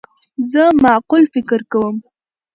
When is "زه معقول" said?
0.51-1.23